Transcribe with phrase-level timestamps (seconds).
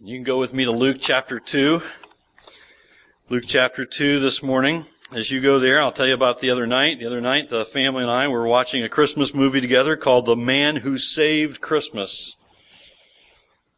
[0.00, 1.82] You can go with me to Luke chapter 2.
[3.30, 4.86] Luke chapter 2 this morning.
[5.12, 7.00] As you go there, I'll tell you about the other night.
[7.00, 10.36] The other night, the family and I were watching a Christmas movie together called The
[10.36, 12.36] Man Who Saved Christmas.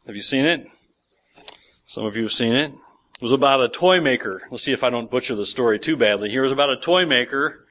[0.05, 0.67] Have you seen it?
[1.85, 2.71] Some of you have seen it.
[2.71, 4.43] It was about a toy maker.
[4.51, 6.29] Let's see if I don't butcher the story too badly.
[6.29, 7.65] Here was about a toy maker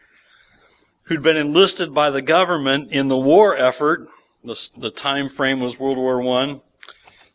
[1.05, 4.09] who'd been enlisted by the government in the war effort.
[4.43, 6.63] The, the time frame was World War One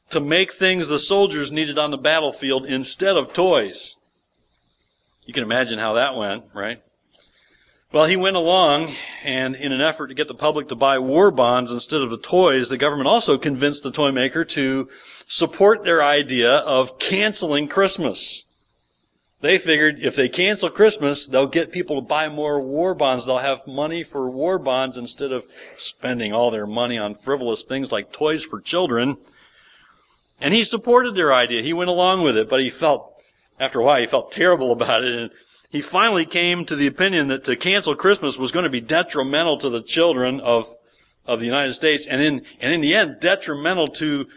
[0.09, 3.95] to make things the soldiers needed on the battlefield instead of toys.
[5.25, 6.81] You can imagine how that went, right?
[7.91, 8.91] Well, he went along,
[9.23, 12.17] and in an effort to get the public to buy war bonds instead of the
[12.17, 14.89] toys, the government also convinced the toy maker to
[15.25, 18.45] support their idea of canceling Christmas.
[19.41, 23.25] They figured if they cancel Christmas, they'll get people to buy more war bonds.
[23.25, 25.45] They'll have money for war bonds instead of
[25.77, 29.17] spending all their money on frivolous things like toys for children.
[30.39, 31.61] And he supported their idea.
[31.61, 33.21] He went along with it, but he felt,
[33.59, 35.13] after a while, he felt terrible about it.
[35.17, 35.31] And
[35.69, 39.57] he finally came to the opinion that to cancel Christmas was going to be detrimental
[39.57, 40.73] to the children of,
[41.25, 44.27] of the United States and in, and in the end, detrimental to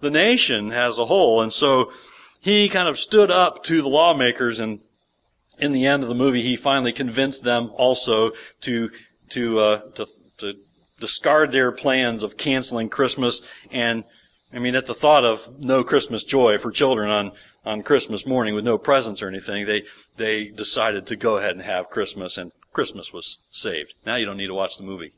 [0.00, 1.40] the nation as a whole.
[1.40, 1.92] And so
[2.40, 4.80] he kind of stood up to the lawmakers and
[5.58, 8.90] in the end of the movie, he finally convinced them also to,
[9.28, 10.06] to, uh, to,
[10.38, 10.54] to
[10.98, 14.04] discard their plans of canceling Christmas and
[14.54, 17.32] I mean, at the thought of no Christmas joy for children on,
[17.64, 19.84] on Christmas morning with no presents or anything, they,
[20.16, 23.94] they decided to go ahead and have Christmas and Christmas was saved.
[24.04, 25.12] Now you don't need to watch the movie.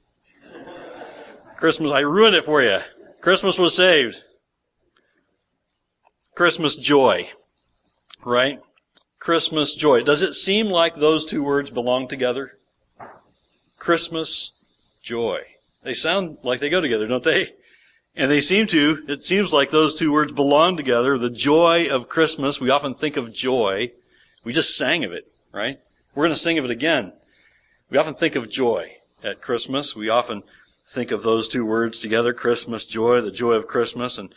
[1.57, 2.81] Christmas, I ruined it for you.
[3.21, 4.23] Christmas was saved.
[6.35, 7.31] Christmas joy.
[8.25, 8.61] Right?
[9.19, 10.03] Christmas joy.
[10.03, 12.59] Does it seem like those two words belong together?
[13.79, 14.53] Christmas
[15.03, 15.43] joy.
[15.83, 17.53] They sound like they go together, don't they?
[18.17, 21.19] And they seem to, it seems like those two words belong together.
[21.19, 23.91] The joy of Christmas, we often think of joy.
[24.45, 25.81] We just sang of it, right?
[26.15, 27.13] We're going to sing of it again.
[27.91, 29.97] We often think of joy at Christmas.
[29.97, 30.45] We often
[30.87, 34.17] think of those two words together, Christmas, joy, the joy of Christmas.
[34.17, 34.33] And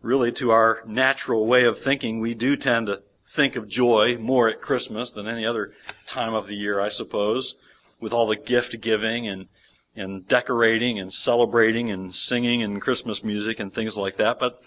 [0.00, 4.48] really, to our natural way of thinking, we do tend to think of joy more
[4.48, 5.72] at Christmas than any other
[6.06, 7.54] time of the year, I suppose,
[8.00, 9.46] with all the gift giving and
[9.96, 14.38] and decorating and celebrating and singing and Christmas music and things like that.
[14.38, 14.62] But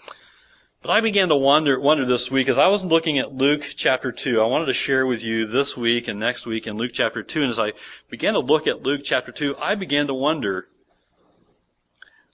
[0.84, 4.12] but I began to wonder wonder this week as I was looking at Luke chapter
[4.12, 4.42] two.
[4.42, 7.40] I wanted to share with you this week and next week in Luke chapter two.
[7.40, 7.72] And as I
[8.10, 10.68] began to look at Luke chapter two, I began to wonder: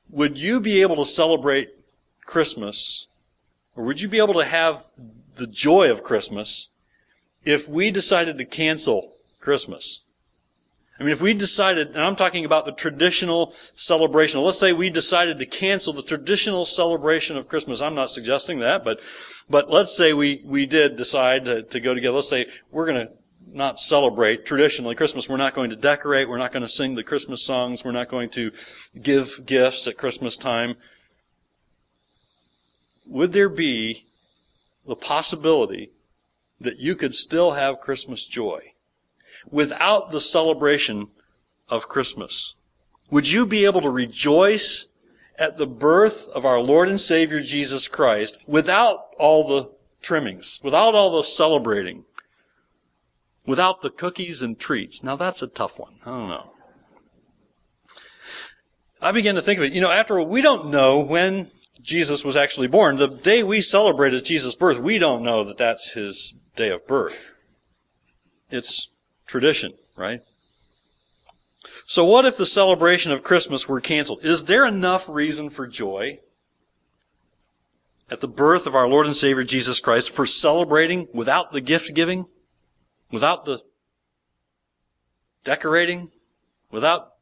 [0.08, 1.70] Would you be able to celebrate
[2.26, 3.06] Christmas,
[3.76, 4.82] or would you be able to have
[5.36, 6.70] the joy of Christmas
[7.44, 10.02] if we decided to cancel Christmas?
[11.00, 14.90] I mean, if we decided, and I'm talking about the traditional celebration, let's say we
[14.90, 17.80] decided to cancel the traditional celebration of Christmas.
[17.80, 19.00] I'm not suggesting that, but,
[19.48, 22.16] but let's say we, we did decide to, to go together.
[22.16, 23.12] Let's say we're going to
[23.50, 25.26] not celebrate traditionally Christmas.
[25.26, 26.28] We're not going to decorate.
[26.28, 27.82] We're not going to sing the Christmas songs.
[27.82, 28.52] We're not going to
[29.00, 30.74] give gifts at Christmas time.
[33.06, 34.04] Would there be
[34.86, 35.92] the possibility
[36.60, 38.69] that you could still have Christmas joy?
[39.48, 41.08] Without the celebration
[41.68, 42.54] of Christmas?
[43.10, 44.88] Would you be able to rejoice
[45.38, 49.70] at the birth of our Lord and Savior Jesus Christ without all the
[50.02, 52.04] trimmings, without all the celebrating,
[53.46, 55.02] without the cookies and treats?
[55.02, 55.94] Now that's a tough one.
[56.04, 56.50] I don't know.
[59.02, 59.72] I began to think of it.
[59.72, 62.96] You know, after all, we don't know when Jesus was actually born.
[62.96, 66.86] The day we celebrate as Jesus' birth, we don't know that that's his day of
[66.86, 67.34] birth.
[68.50, 68.88] It's
[69.30, 70.22] tradition, right?
[71.86, 74.24] So what if the celebration of Christmas were canceled?
[74.24, 76.20] Is there enough reason for joy
[78.10, 81.94] at the birth of our Lord and Savior Jesus Christ for celebrating without the gift
[81.94, 82.26] giving?
[83.10, 83.60] Without the
[85.44, 86.10] decorating?
[86.70, 87.12] Without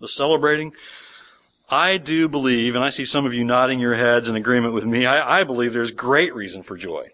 [0.00, 0.72] the celebrating?
[1.70, 4.86] I do believe, and I see some of you nodding your heads in agreement with
[4.86, 7.10] me, I, I believe there's great reason for joy.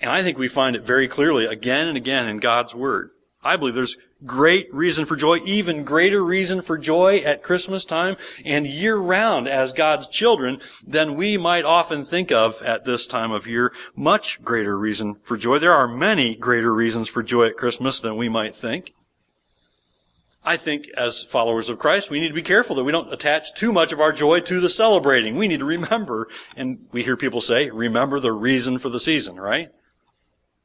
[0.00, 3.10] And I think we find it very clearly again and again in God's Word.
[3.44, 8.16] I believe there's great reason for joy, even greater reason for joy at Christmas time
[8.44, 13.32] and year round as God's children than we might often think of at this time
[13.32, 13.72] of year.
[13.94, 15.58] Much greater reason for joy.
[15.58, 18.94] There are many greater reasons for joy at Christmas than we might think.
[20.46, 23.54] I think as followers of Christ, we need to be careful that we don't attach
[23.54, 25.36] too much of our joy to the celebrating.
[25.36, 29.36] We need to remember, and we hear people say, remember the reason for the season,
[29.36, 29.70] right?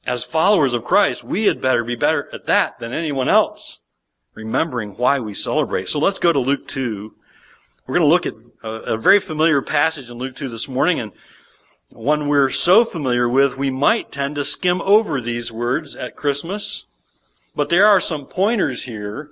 [0.09, 3.83] As followers of Christ, we had better be better at that than anyone else,
[4.33, 5.87] remembering why we celebrate.
[5.87, 7.13] So let's go to Luke 2.
[7.85, 8.33] We're going to look at
[8.63, 11.11] a, a very familiar passage in Luke 2 this morning, and,
[11.91, 16.85] one we're so familiar with, we might tend to skim over these words at Christmas.
[17.55, 19.29] But there are some pointers here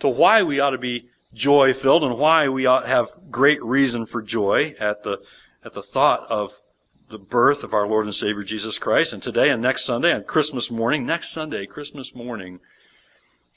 [0.00, 3.62] to why we ought to be joy filled and why we ought to have great
[3.62, 5.22] reason for joy at the,
[5.62, 6.60] at the thought of
[7.14, 9.12] the birth of our Lord and Savior Jesus Christ.
[9.12, 12.58] And today and next Sunday, on Christmas morning, next Sunday, Christmas morning,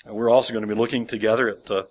[0.07, 1.88] uh, we're also going to be looking together at the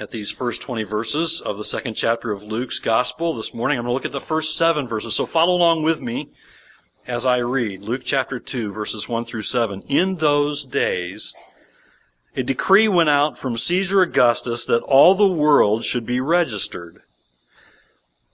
[0.00, 3.34] at these first 20 verses of the second chapter of Luke's gospel.
[3.34, 5.14] This morning I'm going to look at the first seven verses.
[5.14, 6.30] So follow along with me
[7.06, 9.82] as I read Luke chapter 2 verses 1 through 7.
[9.82, 11.36] In those days,
[12.34, 17.02] a decree went out from Caesar Augustus that all the world should be registered.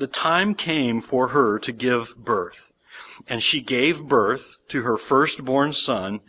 [0.00, 2.72] the time came for her to give birth.
[3.28, 6.20] And she gave birth to her firstborn son,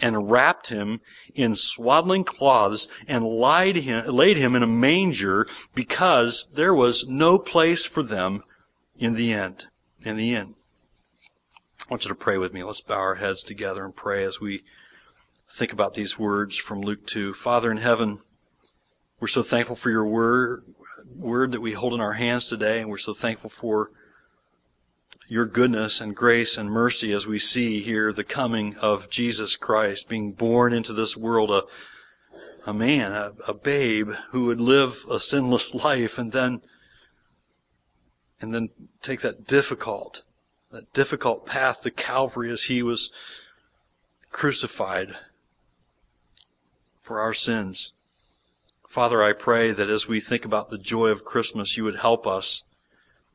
[0.00, 1.00] and wrapped him
[1.34, 7.38] in swaddling cloths and laid him, laid him in a manger because there was no
[7.38, 8.42] place for them
[8.96, 9.66] in the end.
[10.02, 10.54] In the end.
[11.80, 12.64] I want you to pray with me.
[12.64, 14.62] Let's bow our heads together and pray as we
[15.48, 17.34] think about these words from Luke 2.
[17.34, 18.20] Father in heaven,
[19.20, 20.64] we're so thankful for your word,
[21.20, 23.90] word that we hold in our hands today, and we're so thankful for
[25.28, 30.08] your goodness and grace and mercy as we see here the coming of Jesus Christ
[30.08, 31.62] being born into this world, a,
[32.66, 36.62] a man, a, a babe who would live a sinless life and then,
[38.40, 38.70] and then
[39.02, 40.22] take that difficult,
[40.72, 43.12] that difficult path to Calvary as he was
[44.32, 45.14] crucified
[47.00, 47.92] for our sins.
[48.90, 52.26] Father, I pray that as we think about the joy of Christmas, you would help
[52.26, 52.64] us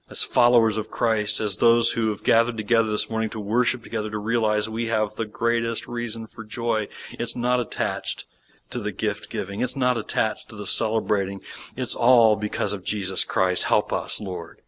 [0.09, 4.09] as followers of Christ, as those who have gathered together this morning to worship together,
[4.09, 6.89] to realize we have the greatest reason for joy.
[7.13, 8.25] It's not attached
[8.71, 9.61] to the gift giving.
[9.61, 11.39] It's not attached to the celebrating.
[11.77, 13.63] It's all because of Jesus Christ.
[13.63, 14.59] Help us, Lord.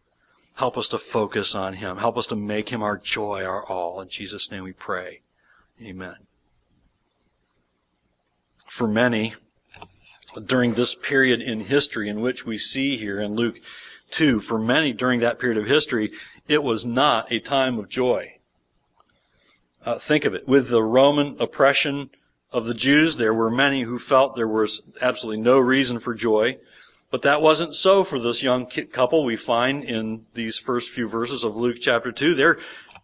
[0.56, 1.98] Help us to focus on Him.
[1.98, 4.00] Help us to make Him our joy, our all.
[4.00, 5.20] In Jesus' name we pray.
[5.82, 6.16] Amen.
[8.66, 9.34] For many,
[10.44, 13.60] during this period in history in which we see here in Luke
[14.10, 16.12] 2, for many during that period of history,
[16.48, 18.36] it was not a time of joy.
[19.84, 20.48] Uh, think of it.
[20.48, 22.10] With the Roman oppression
[22.52, 26.58] of the Jews, there were many who felt there was absolutely no reason for joy.
[27.10, 31.42] But that wasn't so for this young couple we find in these first few verses
[31.42, 32.34] of Luke chapter 2.
[32.34, 32.58] They're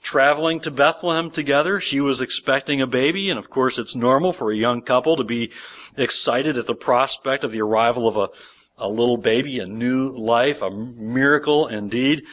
[0.04, 1.80] traveling to Bethlehem together.
[1.80, 5.24] She was expecting a baby, and of course it's normal for a young couple to
[5.24, 5.50] be
[5.96, 8.28] excited at the prospect of the arrival of a
[8.76, 12.24] a little baby, a new life, a miracle indeed.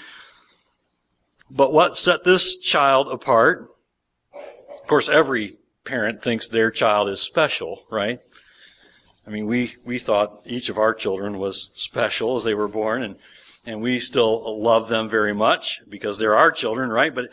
[1.49, 3.67] But what set this child apart?
[4.33, 8.19] Of course, every parent thinks their child is special, right?
[9.25, 13.03] I mean, we, we thought each of our children was special as they were born,
[13.03, 13.17] and,
[13.65, 17.13] and we still love them very much because they're our children, right?
[17.13, 17.29] But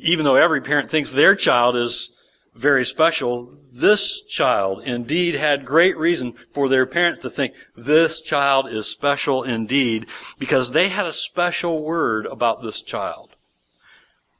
[0.00, 2.18] even though every parent thinks their child is
[2.54, 8.68] very special, this child indeed had great reason for their parents to think this child
[8.68, 10.06] is special indeed
[10.38, 13.30] because they had a special word about this child.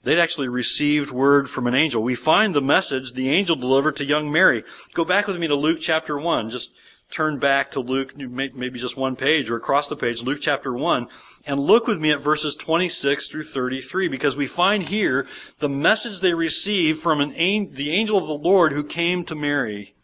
[0.04, 2.02] They'd actually received word from an angel.
[2.02, 4.64] We find the message the angel delivered to young Mary.
[4.94, 6.50] Go back with me to Luke chapter 1.
[6.50, 6.72] Just
[7.12, 11.06] turn back to Luke, maybe just one page or across the page, Luke chapter 1,
[11.46, 15.26] and look with me at verses 26 through 33, because we find here
[15.58, 17.32] the message they received from an,
[17.72, 19.94] the angel of the Lord who came to Mary.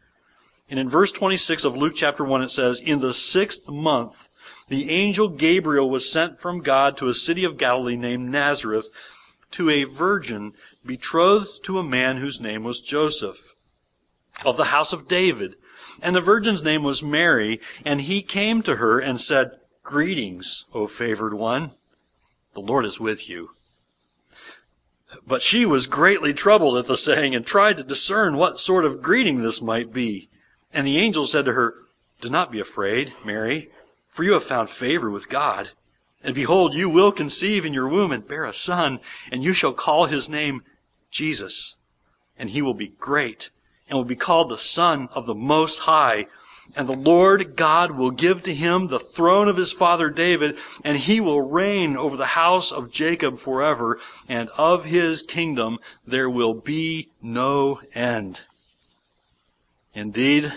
[0.70, 4.28] And in verse 26 of Luke chapter 1, it says, In the sixth month,
[4.68, 8.90] the angel Gabriel was sent from God to a city of Galilee named Nazareth
[9.52, 10.52] to a virgin
[10.84, 13.52] betrothed to a man whose name was Joseph,
[14.44, 15.54] of the house of David.
[16.02, 19.52] And the virgin's name was Mary, and he came to her and said,
[19.88, 21.70] Greetings, O favored one.
[22.52, 23.52] The Lord is with you.
[25.26, 29.00] But she was greatly troubled at the saying and tried to discern what sort of
[29.00, 30.28] greeting this might be.
[30.74, 31.72] And the angel said to her,
[32.20, 33.70] Do not be afraid, Mary,
[34.10, 35.70] for you have found favor with God.
[36.22, 39.00] And behold, you will conceive in your womb and bear a son,
[39.32, 40.64] and you shall call his name
[41.10, 41.76] Jesus.
[42.38, 43.48] And he will be great
[43.88, 46.26] and will be called the Son of the Most High.
[46.78, 50.96] And the Lord God will give to him the throne of his father David, and
[50.96, 56.54] he will reign over the house of Jacob forever, and of his kingdom there will
[56.54, 58.42] be no end.
[59.92, 60.52] Indeed,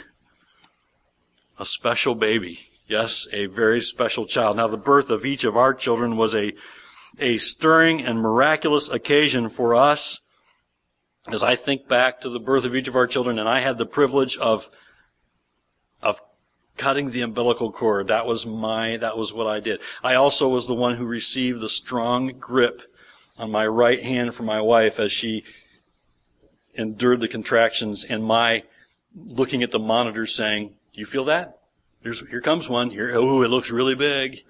[1.58, 2.70] a special baby.
[2.88, 4.58] Yes, a very special child.
[4.58, 6.54] Now, the birth of each of our children was a,
[7.18, 10.22] a stirring and miraculous occasion for us.
[11.32, 13.80] As I think back to the birth of each of our children, and I had
[13.80, 14.70] the privilege of
[16.02, 16.22] of
[16.78, 18.08] cutting the umbilical cord.
[18.08, 19.82] That was my, that was what I did.
[20.04, 22.82] I also was the one who received the strong grip
[23.38, 25.44] on my right hand from my wife as she
[26.76, 28.64] endured the contractions and my
[29.16, 31.58] looking at the monitor saying, do you feel that?
[32.02, 32.90] Here's, here comes one.
[32.90, 34.44] Here, oh, it looks really big.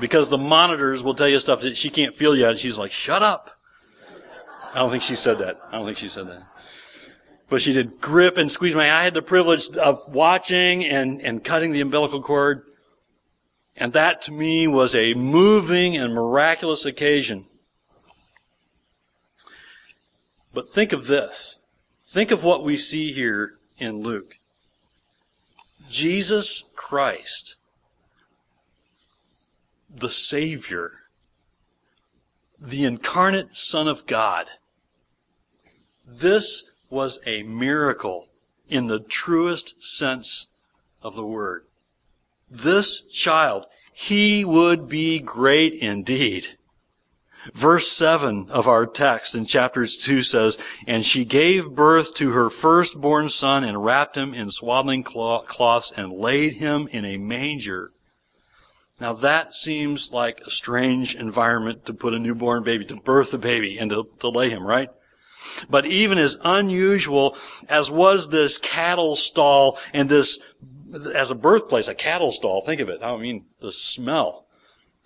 [0.00, 2.50] Because the monitors will tell you stuff that she can't feel yet.
[2.50, 3.58] And she's like, shut up.
[4.74, 5.60] I don't think she said that.
[5.68, 6.42] I don't think she said that
[7.48, 8.90] but she did grip and squeeze my.
[8.90, 12.62] I had the privilege of watching and, and cutting the umbilical cord.
[13.76, 17.44] And that to me was a moving and miraculous occasion.
[20.52, 21.60] But think of this.
[22.04, 24.38] Think of what we see here in Luke.
[25.90, 27.56] Jesus Christ,
[29.94, 30.92] the Savior,
[32.58, 34.46] the incarnate Son of God.
[36.06, 38.26] This was a miracle
[38.70, 40.48] in the truest sense
[41.02, 41.64] of the word.
[42.50, 46.56] This child, he would be great indeed.
[47.52, 52.48] Verse 7 of our text in chapters 2 says, And she gave birth to her
[52.48, 57.90] firstborn son and wrapped him in swaddling cloths and laid him in a manger.
[58.98, 63.38] Now that seems like a strange environment to put a newborn baby, to birth a
[63.38, 64.88] baby and to, to lay him, right?
[65.68, 67.36] But even as unusual
[67.68, 70.38] as was this cattle stall and this,
[71.14, 73.02] as a birthplace, a cattle stall, think of it.
[73.02, 74.46] I mean, the smell.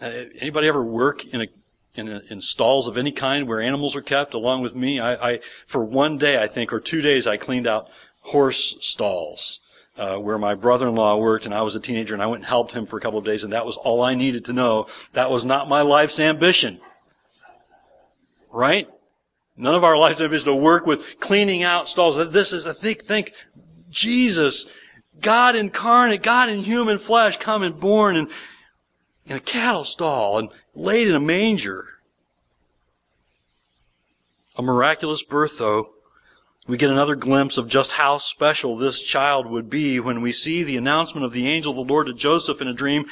[0.00, 1.46] Uh, anybody ever work in a
[1.94, 5.00] in, in, stalls of any kind where animals are kept along with me.
[5.00, 7.88] I, I, for one day, I think, or two days, I cleaned out
[8.20, 9.60] horse stalls.
[9.98, 12.72] Uh, where my brother-in-law worked and I was a teenager and I went and helped
[12.72, 14.86] him for a couple of days and that was all I needed to know.
[15.12, 16.80] That was not my life's ambition.
[18.50, 18.88] Right?
[19.60, 22.16] None of our lives is to work with cleaning out stalls.
[22.32, 23.34] This is, I think, think,
[23.90, 24.66] Jesus,
[25.20, 28.30] God incarnate, God in human flesh, come and born in,
[29.26, 31.86] in a cattle stall and laid in a manger.
[34.56, 35.90] A miraculous birth, though.
[36.66, 40.62] We get another glimpse of just how special this child would be when we see
[40.62, 43.04] the announcement of the angel of the Lord to Joseph in a dream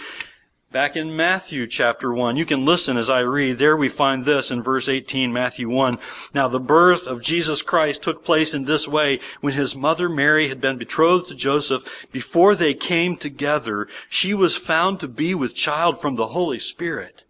[0.70, 3.56] Back in Matthew chapter 1, you can listen as I read.
[3.56, 5.98] There we find this in verse 18, Matthew 1.
[6.34, 9.18] Now the birth of Jesus Christ took place in this way.
[9.40, 14.58] When his mother Mary had been betrothed to Joseph, before they came together, she was
[14.58, 17.24] found to be with child from the Holy Spirit.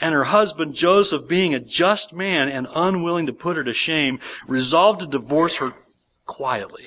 [0.00, 4.20] And her husband Joseph, being a just man and unwilling to put her to shame,
[4.46, 5.74] resolved to divorce her
[6.24, 6.86] quietly.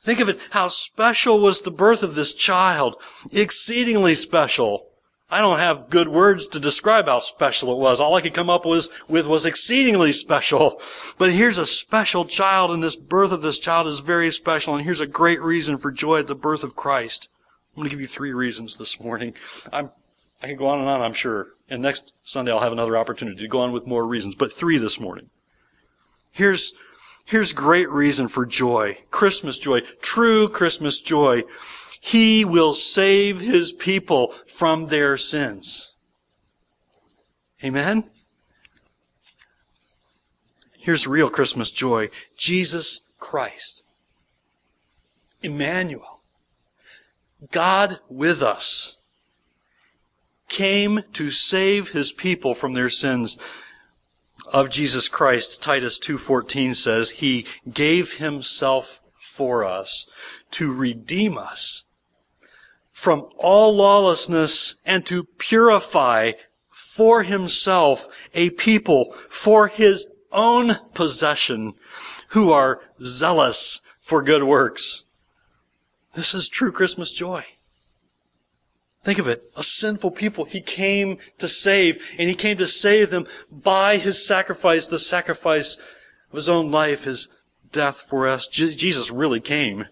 [0.00, 2.96] Think of it, how special was the birth of this child.
[3.32, 4.86] Exceedingly special.
[5.30, 8.00] I don't have good words to describe how special it was.
[8.00, 10.80] All I could come up with, with was exceedingly special.
[11.18, 14.84] But here's a special child, and this birth of this child is very special, and
[14.84, 17.28] here's a great reason for joy at the birth of Christ.
[17.76, 19.34] I'm going to give you three reasons this morning.
[19.70, 19.90] I'm,
[20.42, 21.48] I can go on and on, I'm sure.
[21.68, 24.78] And next Sunday I'll have another opportunity to go on with more reasons, but three
[24.78, 25.28] this morning.
[26.30, 26.72] Here's
[27.28, 29.00] Here's great reason for joy.
[29.10, 29.82] Christmas joy.
[30.00, 31.44] True Christmas joy.
[32.00, 35.92] He will save his people from their sins.
[37.62, 38.08] Amen?
[40.78, 42.08] Here's real Christmas joy.
[42.34, 43.82] Jesus Christ.
[45.42, 46.20] Emmanuel.
[47.50, 48.96] God with us.
[50.48, 53.36] came to save his people from their sins
[54.52, 55.62] of Jesus Christ.
[55.62, 60.06] Titus 2:14 says, "He gave himself for us
[60.52, 61.84] to redeem us
[62.92, 66.32] from all lawlessness and to purify
[66.70, 71.74] for himself a people for his own possession
[72.28, 75.04] who are zealous for good works."
[76.14, 77.44] This is true Christmas joy.
[79.04, 79.50] Think of it.
[79.56, 84.26] A sinful people he came to save, and he came to save them by his
[84.26, 85.78] sacrifice, the sacrifice
[86.30, 87.28] of his own life, his
[87.72, 88.48] death for us.
[88.48, 89.86] Je- Jesus really came.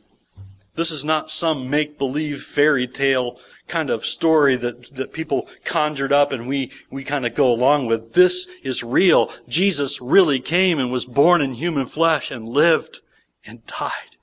[0.75, 6.31] This is not some make-believe fairy tale kind of story that, that people conjured up
[6.31, 8.13] and we, we kind of go along with.
[8.13, 9.31] This is real.
[9.49, 13.01] Jesus really came and was born in human flesh and lived
[13.47, 14.17] and died.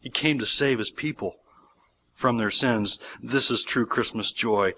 [0.00, 1.36] He came to save his people
[2.14, 2.98] from their sins.
[3.22, 4.74] This is true Christmas joy.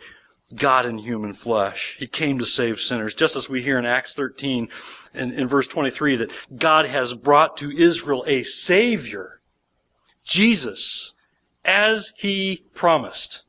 [0.54, 1.96] God in human flesh.
[1.98, 3.14] He came to save sinners.
[3.14, 4.68] Just as we hear in Acts 13
[5.12, 9.40] and in verse 23 that God has brought to Israel a Savior,
[10.24, 11.14] Jesus,
[11.64, 13.42] as He promised.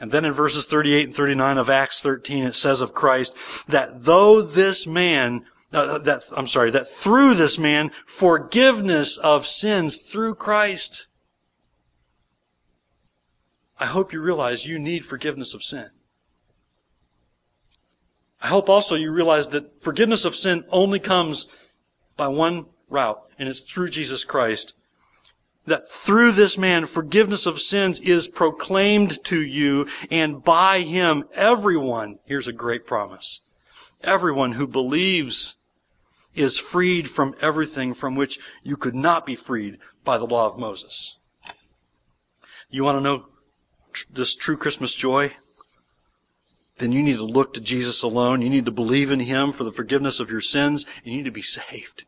[0.00, 3.36] And then in verses 38 and 39 of Acts 13 it says of Christ
[3.68, 9.96] that though this man uh, that, I'm sorry, that through this man, forgiveness of sins
[9.96, 11.06] through Christ.
[13.82, 15.88] I hope you realize you need forgiveness of sin.
[18.40, 21.48] I hope also you realize that forgiveness of sin only comes
[22.16, 24.76] by one route, and it's through Jesus Christ.
[25.66, 32.20] That through this man, forgiveness of sins is proclaimed to you, and by him, everyone,
[32.24, 33.40] here's a great promise,
[34.04, 35.56] everyone who believes
[36.36, 40.56] is freed from everything from which you could not be freed by the law of
[40.56, 41.18] Moses.
[42.70, 43.26] You want to know
[43.92, 45.32] tr- this true Christmas joy?
[46.78, 48.42] Then you need to look to Jesus alone.
[48.42, 50.84] You need to believe in Him for the forgiveness of your sins.
[51.04, 52.04] And you need to be saved.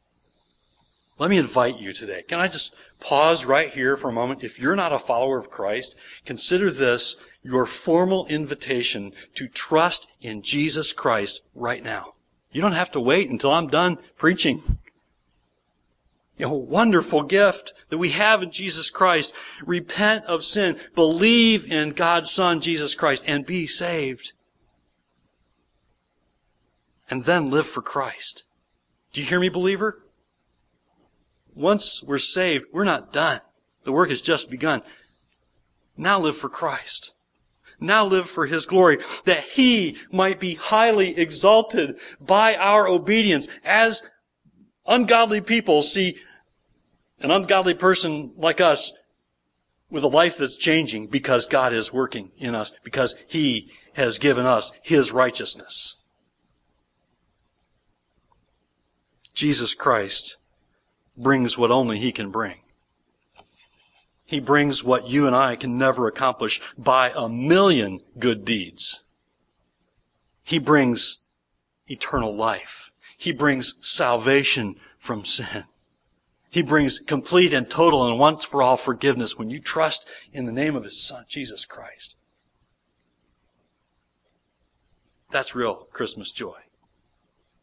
[1.19, 2.23] Let me invite you today.
[2.27, 4.43] Can I just pause right here for a moment?
[4.43, 10.43] If you're not a follower of Christ, consider this your formal invitation to trust in
[10.43, 12.15] Jesus Christ right now.
[12.51, 14.79] You don't have to wait until I'm done preaching.
[16.37, 19.33] You know, wonderful gift that we have in Jesus Christ.
[19.65, 20.77] Repent of sin.
[20.95, 24.33] Believe in God's Son, Jesus Christ, and be saved.
[27.09, 28.45] And then live for Christ.
[29.13, 30.03] Do you hear me, believer?
[31.55, 33.41] Once we're saved, we're not done.
[33.85, 34.83] The work has just begun.
[35.97, 37.15] Now live for Christ
[37.81, 44.11] now live for His glory, that He might be highly exalted by our obedience as
[44.87, 46.17] ungodly people see
[47.21, 48.93] an ungodly person like us
[49.91, 54.45] with a life that's changing because God is working in us, because He has given
[54.45, 55.97] us His righteousness.
[59.35, 60.37] Jesus Christ
[61.17, 62.61] brings what only He can bring.
[64.27, 69.05] He brings what you and I can never accomplish by a million good deeds.
[70.43, 71.19] He brings
[71.87, 72.91] eternal life.
[73.25, 75.65] He brings salvation from sin.
[76.51, 80.53] He brings complete and total and once for all forgiveness when you trust in the
[80.53, 82.17] name of His Son, Jesus Christ.
[85.31, 86.59] That's real Christmas joy.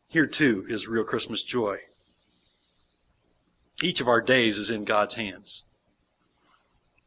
[0.08, 1.78] Here too is real Christmas joy.
[3.84, 5.66] Each of our days is in God's hands.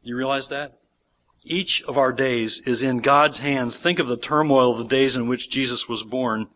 [0.01, 0.77] You realize that?
[1.43, 3.77] Each of our days is in God's hands.
[3.77, 6.47] Think of the turmoil of the days in which Jesus was born.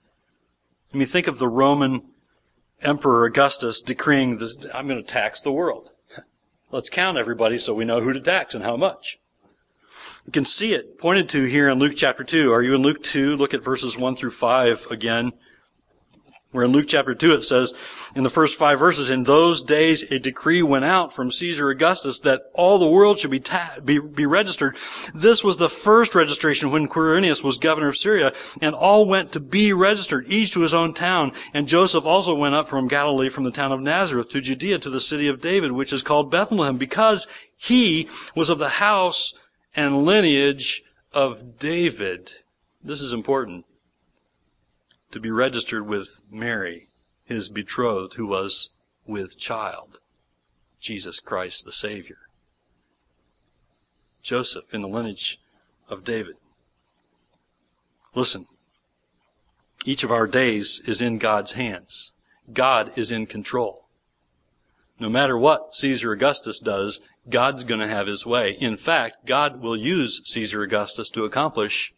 [0.93, 2.03] I mean, think of the Roman
[2.81, 5.89] Emperor Augustus decreeing that I'm going to tax the world.
[6.71, 9.19] Let's count everybody so we know who to tax and how much.
[10.25, 12.51] You can see it pointed to here in Luke chapter 2.
[12.51, 13.35] Are you in Luke 2?
[13.35, 15.33] Look at verses 1 through 5 again.
[16.51, 17.75] Where in Luke chapter 2 it says,
[18.15, 22.19] in the first five verses, in those days a decree went out from Caesar Augustus
[22.21, 24.75] that all the world should be, ta- be, be registered.
[25.13, 29.39] This was the first registration when Quirinius was governor of Syria, and all went to
[29.39, 31.33] be registered, each to his own town.
[31.53, 34.89] And Joseph also went up from Galilee, from the town of Nazareth to Judea, to
[34.89, 39.35] the city of David, which is called Bethlehem, because he was of the house
[39.75, 40.81] and lineage
[41.13, 42.31] of David.
[42.83, 43.65] This is important
[45.11, 46.87] to be registered with Mary,
[47.25, 48.69] his betrothed, who was
[49.07, 49.99] with child,
[50.79, 52.17] Jesus Christ the Savior.
[54.21, 55.39] Joseph in the lineage
[55.89, 56.35] of David.
[58.13, 58.45] Listen,
[59.85, 62.13] each of our days is in God's hands.
[62.51, 63.85] God is in control.
[64.99, 68.57] No matter what Caesar Augustus does, God's going to have his way.
[68.59, 71.93] In fact, God will use Caesar Augustus to accomplish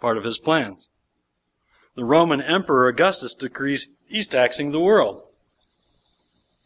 [0.00, 0.88] part of his plans.
[1.94, 5.22] The Roman Emperor Augustus decrees he's taxing the world.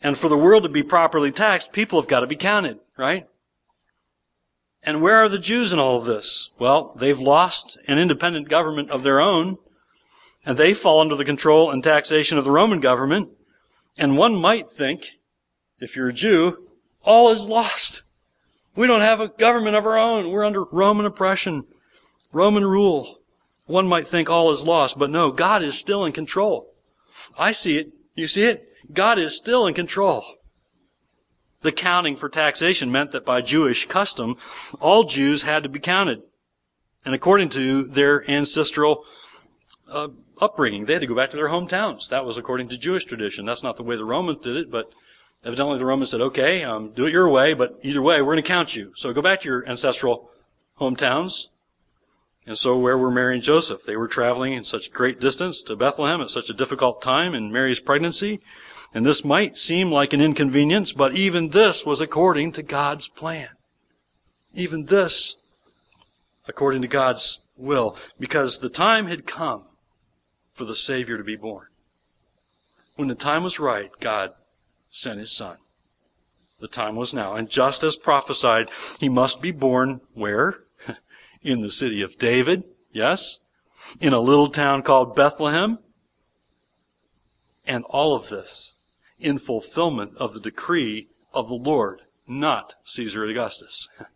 [0.00, 3.26] And for the world to be properly taxed, people have got to be counted, right?
[4.82, 6.50] And where are the Jews in all of this?
[6.58, 9.58] Well, they've lost an independent government of their own,
[10.46, 13.30] and they fall under the control and taxation of the Roman government.
[13.98, 15.18] And one might think,
[15.78, 16.68] if you're a Jew,
[17.02, 18.02] all is lost.
[18.76, 20.30] We don't have a government of our own.
[20.30, 21.64] We're under Roman oppression,
[22.32, 23.17] Roman rule.
[23.68, 26.72] One might think all is lost, but no, God is still in control.
[27.38, 27.92] I see it.
[28.14, 28.66] You see it?
[28.92, 30.24] God is still in control.
[31.60, 34.36] The counting for taxation meant that by Jewish custom,
[34.80, 36.22] all Jews had to be counted.
[37.04, 39.04] And according to their ancestral
[39.86, 40.08] uh,
[40.40, 42.08] upbringing, they had to go back to their hometowns.
[42.08, 43.44] That was according to Jewish tradition.
[43.44, 44.92] That's not the way the Romans did it, but
[45.44, 48.42] evidently the Romans said, okay, um, do it your way, but either way, we're going
[48.42, 48.92] to count you.
[48.94, 50.30] So go back to your ancestral
[50.80, 51.48] hometowns.
[52.48, 53.84] And so where were Mary and Joseph?
[53.84, 57.52] They were traveling in such great distance to Bethlehem at such a difficult time in
[57.52, 58.40] Mary's pregnancy.
[58.94, 63.50] And this might seem like an inconvenience, but even this was according to God's plan.
[64.54, 65.36] Even this
[66.48, 69.64] according to God's will, because the time had come
[70.54, 71.66] for the Savior to be born.
[72.96, 74.30] When the time was right, God
[74.88, 75.58] sent His Son.
[76.60, 77.34] The time was now.
[77.34, 80.60] And just as prophesied, He must be born where?
[81.42, 83.38] In the city of David, yes?
[84.00, 85.78] In a little town called Bethlehem.
[87.66, 88.74] And all of this
[89.20, 93.88] in fulfillment of the decree of the Lord, not Caesar Augustus.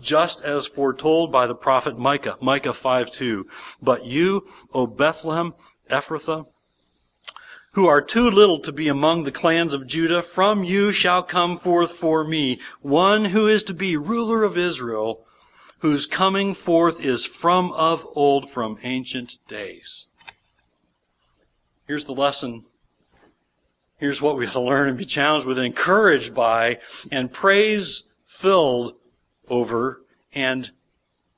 [0.00, 3.46] Just as foretold by the prophet Micah, Micah 5 2.
[3.80, 5.54] But you, O Bethlehem,
[5.88, 6.46] Ephrathah,
[7.74, 11.56] who are too little to be among the clans of Judah, from you shall come
[11.56, 15.24] forth for me one who is to be ruler of Israel,
[15.80, 20.06] whose coming forth is from of old, from ancient days.
[21.86, 22.64] Here's the lesson
[23.98, 26.78] here's what we have to learn and be challenged with and encouraged by
[27.10, 28.94] and praise filled
[29.48, 30.00] over
[30.34, 30.70] and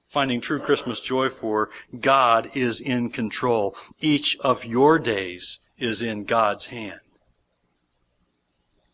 [0.06, 1.70] finding true Christmas joy for.
[2.00, 3.76] God is in control.
[4.00, 7.00] Each of your days is in God's hand.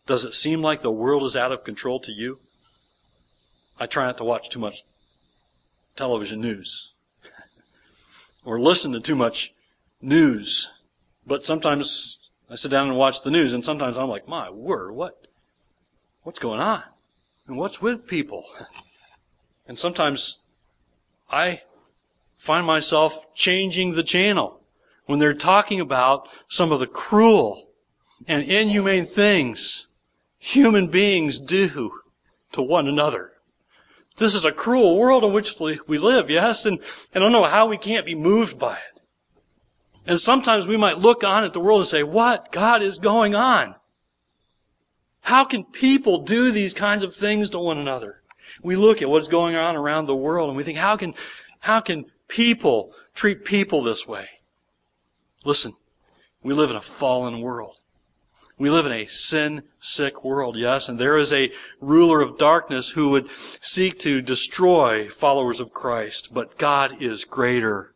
[0.06, 2.38] Does it seem like the world is out of control to you?
[3.78, 4.82] I try not to watch too much
[5.96, 6.92] television news
[8.44, 9.52] or listen to too much
[10.00, 10.70] news,
[11.26, 12.18] but sometimes
[12.50, 15.26] I sit down and watch the news, and sometimes I'm like, my word, what,
[16.22, 16.82] what's going on?
[17.46, 18.44] And what's with people?
[19.64, 20.40] And sometimes
[21.30, 21.62] I
[22.36, 24.61] find myself changing the channel
[25.06, 27.70] when they're talking about some of the cruel
[28.26, 29.88] and inhumane things
[30.38, 31.92] human beings do
[32.52, 33.32] to one another.
[34.16, 36.66] This is a cruel world in which we live, yes?
[36.66, 36.80] And
[37.14, 39.00] I don't know how we can't be moved by it.
[40.06, 43.34] And sometimes we might look on at the world and say, what God is going
[43.34, 43.76] on?
[45.22, 48.22] How can people do these kinds of things to one another?
[48.62, 51.14] We look at what's going on around the world and we think, how can,
[51.60, 54.28] how can people treat people this way?
[55.44, 55.72] Listen,
[56.42, 57.76] we live in a fallen world.
[58.58, 62.90] We live in a sin sick world, yes, and there is a ruler of darkness
[62.90, 67.92] who would seek to destroy followers of Christ, but God is greater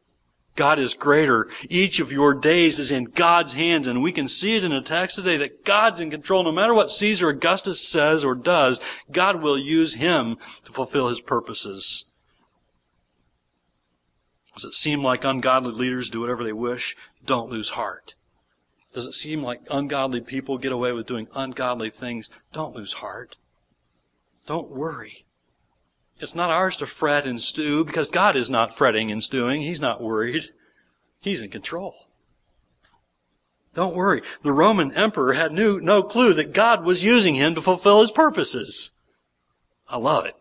[0.57, 1.49] God is greater.
[1.69, 4.81] Each of your days is in God's hands, and we can see it in a
[4.81, 6.43] text today that God's in control.
[6.43, 8.81] No matter what Caesar Augustus says or does,
[9.13, 12.07] God will use him to fulfill his purposes.
[14.57, 16.97] Does it seem like ungodly leaders do whatever they wish?
[17.25, 18.15] Don't lose heart.
[18.95, 22.31] Does it seem like ungodly people get away with doing ungodly things?
[22.55, 23.37] Don't lose heart.
[24.47, 25.27] Don't worry.
[26.19, 29.61] It's not ours to fret and stew because God is not fretting and stewing.
[29.61, 30.47] He's not worried.
[31.21, 32.09] He's in control.
[33.75, 34.23] Don't worry.
[34.43, 38.11] The Roman emperor had no, no clue that God was using him to fulfill his
[38.11, 38.93] purposes.
[39.87, 40.35] I love it.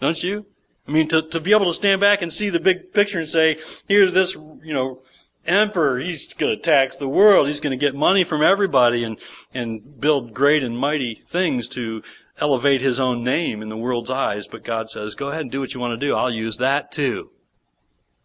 [0.00, 0.46] Don't you?
[0.86, 3.28] I mean, to, to be able to stand back and see the big picture and
[3.28, 5.00] say, here's this, you know,
[5.46, 5.98] emperor.
[5.98, 7.46] He's going to tax the world.
[7.46, 9.18] He's going to get money from everybody and,
[9.52, 12.02] and build great and mighty things to
[12.38, 15.60] elevate his own name in the world's eyes, but God says, go ahead and do
[15.60, 16.14] what you want to do.
[16.14, 17.30] I'll use that too.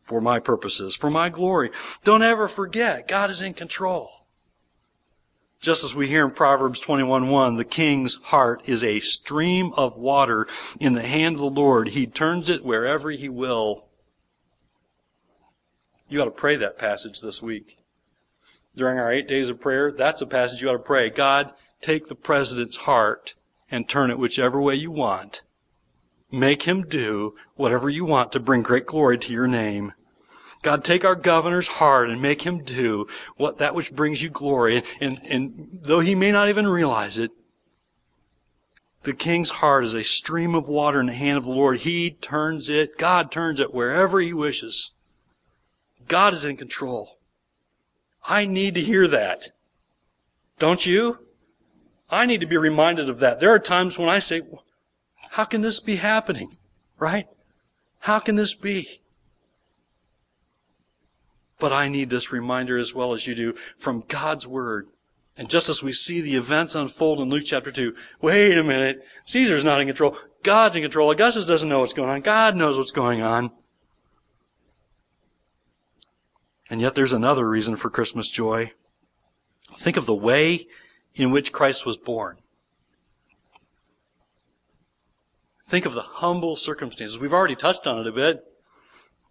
[0.01, 1.69] For my purposes, for my glory.
[2.03, 4.18] Don't ever forget, God is in control.
[5.59, 10.47] Just as we hear in Proverbs 21:1, the king's heart is a stream of water
[10.79, 11.89] in the hand of the Lord.
[11.89, 13.85] He turns it wherever he will.
[16.07, 17.77] You ought to pray that passage this week.
[18.75, 21.09] During our eight days of prayer, that's a passage you ought to pray.
[21.09, 23.35] God, take the president's heart
[23.69, 25.43] and turn it whichever way you want.
[26.31, 29.93] make him do whatever you want to bring great glory to your name.
[30.61, 34.77] God, take our governor's heart and make him do what that which brings you glory.
[34.77, 37.31] And, and, and though he may not even realize it,
[39.03, 41.79] the king's heart is a stream of water in the hand of the Lord.
[41.79, 44.91] He turns it, God turns it wherever he wishes.
[46.07, 47.17] God is in control.
[48.27, 49.51] I need to hear that.
[50.57, 51.19] Don't you?
[52.09, 53.39] I need to be reminded of that.
[53.39, 54.41] There are times when I say,
[55.31, 56.57] how can this be happening?
[56.97, 57.27] Right?
[57.99, 58.99] How can this be?
[61.59, 64.87] But I need this reminder as well as you do from God's Word.
[65.37, 69.05] And just as we see the events unfold in Luke chapter 2, wait a minute.
[69.25, 70.17] Caesar's not in control.
[70.43, 71.11] God's in control.
[71.11, 72.21] Augustus doesn't know what's going on.
[72.21, 73.51] God knows what's going on.
[76.69, 78.73] And yet there's another reason for Christmas joy.
[79.73, 80.67] Think of the way
[81.13, 82.37] in which Christ was born.
[85.65, 87.19] Think of the humble circumstances.
[87.19, 88.43] We've already touched on it a bit.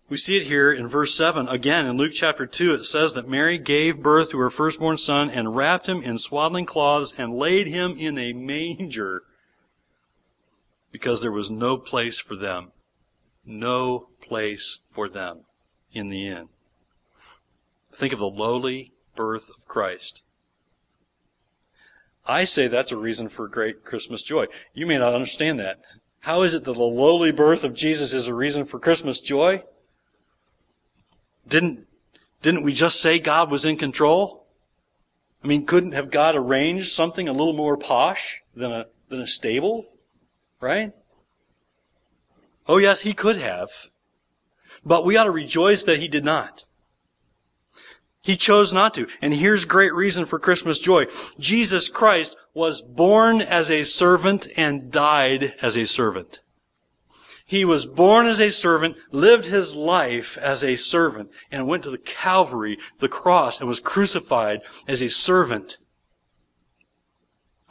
[0.09, 1.49] We see it here in verse 7.
[1.49, 5.29] Again, in Luke chapter 2, it says that Mary gave birth to her firstborn son
[5.29, 9.25] and wrapped him in swaddling cloths and laid him in a manger
[10.91, 12.73] because there was no place for them.
[13.45, 15.41] No place for them
[15.93, 16.49] in the inn.
[17.93, 20.23] Think of the lowly birth of Christ.
[22.27, 24.47] I say that's a reason for great Christmas joy.
[24.73, 25.81] You may not understand that.
[26.21, 29.65] How is it that the lowly birth of Jesus is a reason for Christmas joy?
[31.49, 31.87] Didn't,
[32.43, 34.47] didn't we just say God was in control?
[35.43, 39.27] I mean, couldn't have God arranged something a little more posh than a, than a
[39.27, 39.87] stable?
[40.61, 40.93] Right?
[42.67, 43.71] Oh yes, he could have.
[44.85, 46.65] But we ought to rejoice that he did not.
[48.21, 49.07] He chose not to.
[49.23, 51.07] And here's great reason for Christmas joy.
[51.39, 56.41] Jesus Christ was born as a servant and died as a servant.
[57.49, 61.91] He was born as a servant, lived his life as a servant, and went to
[61.91, 65.79] the Calvary, the cross, and was crucified as a servant.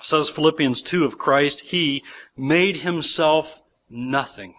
[0.01, 2.03] Says Philippians 2 of Christ, He
[2.35, 4.55] made Himself nothing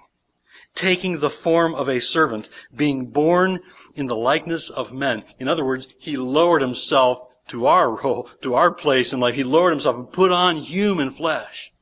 [0.76, 3.58] taking the form of a servant, being born
[3.96, 5.24] in the likeness of men.
[5.40, 9.34] In other words, he lowered himself to our role, to our place in life.
[9.34, 11.72] He lowered himself and put on human flesh.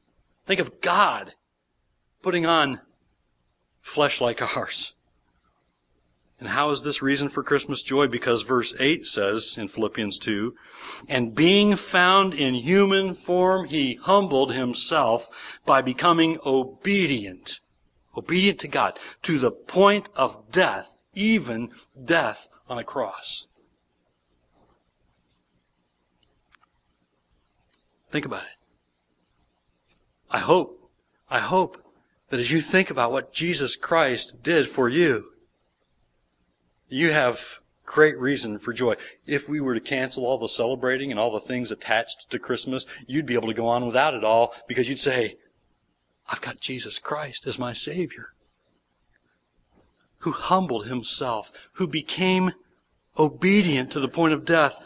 [0.46, 1.34] Think of God
[2.22, 2.80] putting on
[3.86, 4.94] flesh like ours.
[6.38, 8.08] And how is this reason for Christmas joy?
[8.08, 10.54] Because verse 8 says in Philippians 2,
[11.08, 17.60] And being found in human form, he humbled himself by becoming obedient
[18.16, 21.70] obedient to God, to the point of death, even
[22.02, 23.46] death on a cross.
[28.10, 28.56] Think about it.
[30.30, 30.90] I hope,
[31.28, 31.85] I hope
[32.28, 35.32] that as you think about what Jesus Christ did for you,
[36.88, 38.96] you have great reason for joy.
[39.26, 42.86] If we were to cancel all the celebrating and all the things attached to Christmas,
[43.06, 45.36] you'd be able to go on without it all because you'd say,
[46.28, 48.30] I've got Jesus Christ as my Savior,
[50.18, 52.52] who humbled himself, who became
[53.16, 54.84] obedient to the point of death,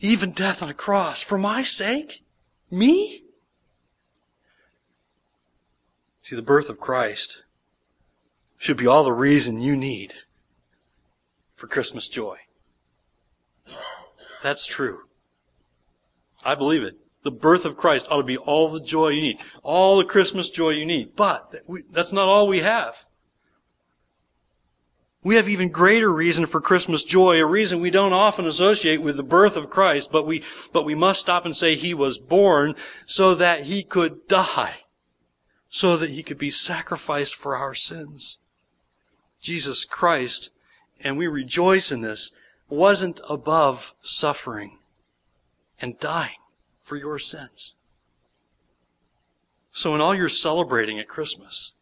[0.00, 2.24] even death on a cross, for my sake?
[2.70, 3.21] Me?
[6.22, 7.44] See, the birth of Christ
[8.56, 10.14] should be all the reason you need
[11.56, 12.38] for Christmas joy.
[14.42, 15.00] That's true.
[16.44, 16.96] I believe it.
[17.24, 20.48] The birth of Christ ought to be all the joy you need, all the Christmas
[20.48, 21.14] joy you need.
[21.14, 21.54] But
[21.90, 23.06] that's not all we have.
[25.24, 29.16] We have even greater reason for Christmas joy, a reason we don't often associate with
[29.16, 32.74] the birth of Christ, but we, but we must stop and say he was born
[33.06, 34.81] so that he could die,
[35.74, 38.36] so that he could be sacrificed for our sins.
[39.40, 40.52] Jesus Christ,
[41.02, 42.30] and we rejoice in this,
[42.68, 44.80] wasn't above suffering
[45.80, 46.36] and dying
[46.82, 47.74] for your sins.
[49.70, 51.72] So in all your celebrating at Christmas,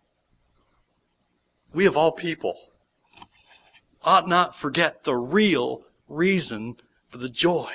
[1.74, 2.70] we of all people
[4.04, 6.76] ought not forget the real reason
[7.08, 7.72] for the joy.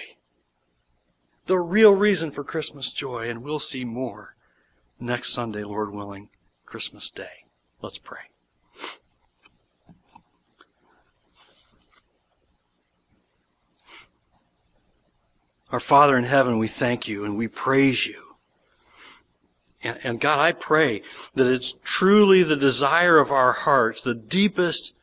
[1.48, 4.35] The real reason for Christmas joy, and we'll see more
[5.00, 6.30] next Sunday, Lord willing,
[6.66, 7.46] Christmas Day.
[7.82, 8.20] Let's pray.
[15.72, 18.36] Our Father in heaven, we thank you and we praise you.
[19.84, 21.02] And, and, God, I pray
[21.34, 24.96] that it's truly the desire of our hearts, the deepest,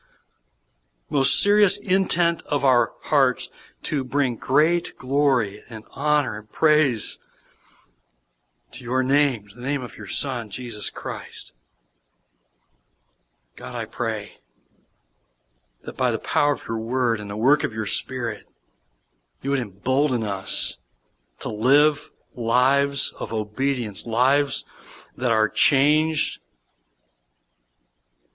[1.11, 3.49] most serious intent of our hearts
[3.85, 7.19] to bring great glory and honor and praise
[8.73, 11.53] to your name, to the name of your Son, Jesus Christ.
[13.55, 14.39] God, I pray
[15.85, 18.45] that by the power of your word and the work of your spirit,
[19.43, 20.79] you would embolden us
[21.41, 24.65] to live lives of obedience, lives
[25.17, 26.39] that are changed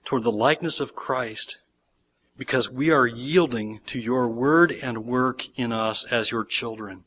[0.04, 1.58] toward the likeness of Christ
[2.36, 7.04] because we are yielding to your word and work in us as your children.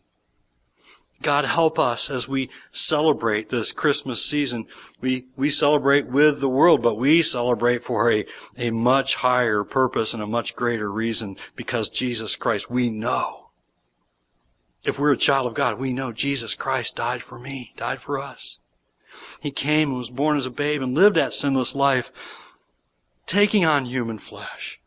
[1.22, 4.68] God help us as we celebrate this Christmas season.
[5.00, 8.26] We, we celebrate with the world, but we celebrate for a,
[8.58, 13.50] a much higher purpose and a much greater reason because Jesus Christ, we know.
[14.84, 18.20] If we're a child of God, we know Jesus Christ died for me, died for
[18.20, 18.60] us.
[19.40, 22.12] He came and was born as a babe and lived that sinless life,
[23.26, 24.80] taking on human flesh.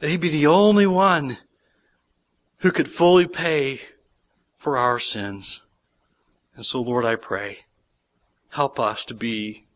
[0.00, 1.38] That he'd be the only one
[2.58, 3.80] who could fully pay
[4.64, 5.62] for our sins.
[6.56, 7.58] And so, Lord, I pray,
[8.48, 9.66] help us to be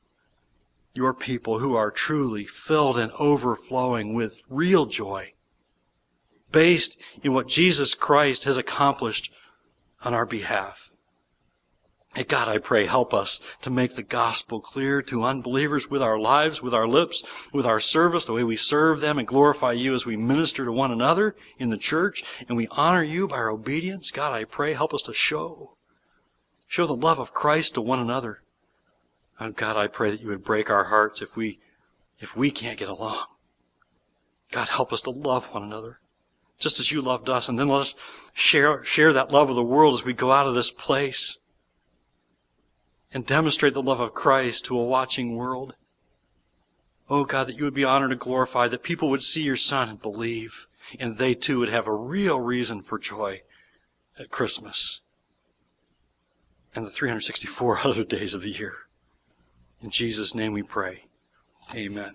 [0.95, 5.35] your people who are truly filled and overflowing with real joy,
[6.53, 9.31] based in what Jesus Christ has accomplished
[10.03, 10.91] on our behalf.
[12.19, 16.19] Hey, God, I pray, help us to make the gospel clear to unbelievers with our
[16.19, 19.95] lives, with our lips, with our service, the way we serve them and glorify you
[19.95, 23.51] as we minister to one another in the church and we honor you by our
[23.51, 24.11] obedience.
[24.11, 25.77] God, I pray, help us to show,
[26.67, 28.43] show the love of Christ to one another.
[29.39, 31.61] Oh, God, I pray that you would break our hearts if we,
[32.19, 33.27] if we can't get along.
[34.51, 36.01] God, help us to love one another
[36.59, 37.49] just as you loved us.
[37.49, 37.95] And then let us
[38.33, 41.39] share, share that love with the world as we go out of this place
[43.13, 45.77] and demonstrate the love of Christ to a watching world.
[47.09, 49.89] Oh God, that you would be honored and glorified, that people would see your Son
[49.89, 50.67] and believe,
[51.01, 53.43] and they too would have a real reason for joy
[54.19, 55.01] at Christmas
[56.75, 58.75] and the 364 other days of the year.
[59.83, 61.05] In Jesus' name we pray.
[61.75, 62.15] Amen.